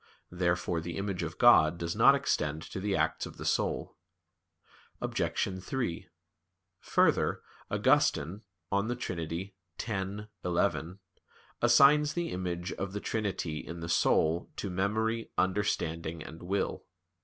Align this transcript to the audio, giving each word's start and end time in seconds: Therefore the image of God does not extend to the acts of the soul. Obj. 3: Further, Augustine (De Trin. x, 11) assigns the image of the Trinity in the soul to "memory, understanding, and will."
Therefore 0.31 0.81
the 0.81 0.97
image 0.97 1.21
of 1.21 1.37
God 1.37 1.77
does 1.77 1.95
not 1.95 2.15
extend 2.15 2.63
to 2.63 2.79
the 2.79 2.95
acts 2.95 3.27
of 3.27 3.37
the 3.37 3.45
soul. 3.45 3.97
Obj. 4.99 5.61
3: 5.63 6.09
Further, 6.79 7.43
Augustine 7.69 8.41
(De 8.71 8.95
Trin. 8.95 9.51
x, 9.79 10.27
11) 10.43 10.99
assigns 11.61 12.13
the 12.13 12.29
image 12.31 12.71
of 12.71 12.93
the 12.93 12.99
Trinity 12.99 13.59
in 13.59 13.81
the 13.81 13.87
soul 13.89 14.49
to 14.55 14.71
"memory, 14.71 15.29
understanding, 15.37 16.23
and 16.23 16.41
will." 16.41 16.83